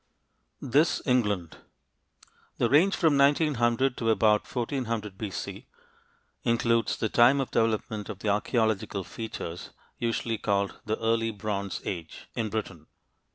"THIS 0.63 1.03
ENGLAND" 1.05 1.57
The 2.57 2.71
range 2.71 2.95
from 2.95 3.19
1900 3.19 3.95
to 3.97 4.09
about 4.09 4.47
1400 4.51 5.15
B.C. 5.15 5.67
includes 6.43 6.97
the 6.97 7.07
time 7.07 7.39
of 7.39 7.51
development 7.51 8.09
of 8.09 8.17
the 8.17 8.29
archeological 8.29 9.03
features 9.03 9.69
usually 9.99 10.39
called 10.39 10.79
the 10.85 10.97
"Early 10.97 11.29
Bronze 11.29 11.81
Age" 11.85 12.27
in 12.35 12.49
Britain. 12.49 12.87